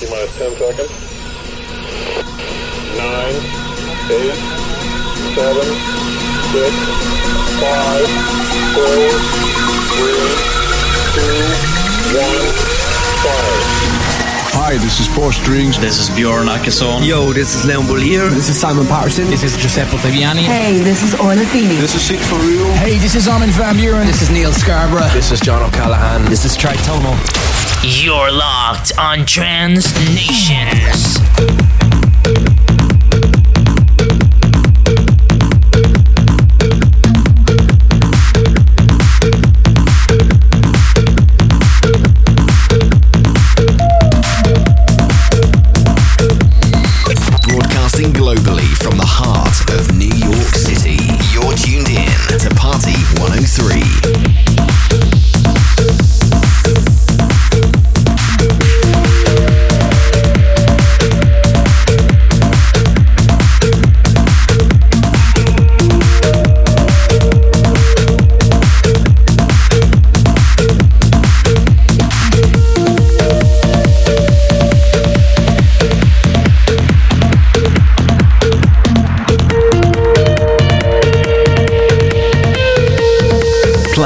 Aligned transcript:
T 0.00 0.08
minus 0.08 0.32
10 0.38 0.56
seconds. 0.56 0.88
9, 2.96 3.04
8, 4.08 4.32
7, 5.36 5.60
6, 6.56 6.72
5, 7.60 8.08
4, 8.80 8.88
3, 10.00 10.16
2, 11.12 11.28
1, 12.16 12.32
fire. 13.20 13.60
Hi, 14.56 14.78
this 14.78 15.00
is 15.00 15.06
Four 15.06 15.32
Strings. 15.34 15.78
This 15.78 15.98
is 16.00 16.08
Bjorn 16.16 16.46
Akesson. 16.46 17.06
Yo, 17.06 17.34
this 17.34 17.54
is 17.54 17.66
Leon 17.66 17.84
Bolier. 17.84 18.30
This 18.30 18.48
is 18.48 18.58
Simon 18.58 18.86
Patterson. 18.86 19.28
This 19.28 19.42
is 19.42 19.54
Giuseppe 19.58 19.98
Ottaviani. 19.98 20.44
Hey, 20.44 20.80
this 20.80 21.02
is 21.02 21.14
Orla 21.20 21.44
Feeney. 21.44 21.76
This 21.76 21.94
is 21.94 22.00
Six 22.00 22.26
for 22.26 22.36
Real. 22.36 22.64
Hey, 22.76 22.96
this 22.96 23.14
is 23.14 23.28
Armin 23.28 23.50
van 23.50 23.76
Buuren. 23.76 24.06
This 24.06 24.22
is 24.22 24.30
Neal 24.30 24.52
Scarborough. 24.54 25.12
This 25.12 25.30
is 25.30 25.40
John 25.40 25.62
O'Callaghan. 25.62 26.24
This 26.30 26.46
is 26.46 26.56
Trey 26.56 26.72
Tomo. 26.86 27.14
You're 27.82 28.30
locked 28.30 28.92
on 28.98 29.24
Trance 29.24 29.94
Nations. 30.14 31.18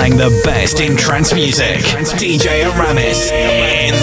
Playing 0.04 0.18
the 0.18 0.42
best 0.44 0.80
in 0.80 0.98
trance 0.98 1.32
music. 1.32 1.78
DJ 2.20 2.62
Aramis 2.62 3.30
in 3.30 3.94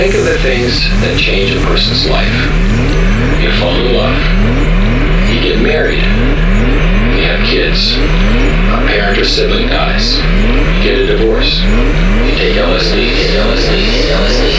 Think 0.00 0.14
of 0.14 0.24
the 0.24 0.38
things 0.38 0.88
that 1.04 1.20
change 1.20 1.52
a 1.52 1.60
person's 1.68 2.08
life. 2.08 2.32
You 3.36 3.52
fall 3.60 3.76
in 3.76 3.92
love. 3.92 4.16
You 5.28 5.44
get 5.44 5.60
married. 5.60 6.00
You 6.00 7.28
have 7.28 7.44
kids. 7.44 8.00
A 8.72 8.80
parent 8.88 9.18
or 9.18 9.26
sibling 9.26 9.68
dies. 9.68 10.16
You 10.16 10.80
get 10.80 10.98
a 11.00 11.06
divorce. 11.06 11.60
You 12.24 12.32
take 12.32 12.56
LSD. 12.56 12.96
You 12.96 13.12
take 13.12 13.36
LSD. 13.44 13.76
You 13.76 13.92
take 13.92 14.08
LSD. 14.16 14.49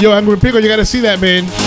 Yo, 0.00 0.12
Angry 0.12 0.38
Pickle, 0.38 0.62
you 0.62 0.68
gotta 0.68 0.86
see 0.86 1.00
that, 1.00 1.20
man. 1.20 1.59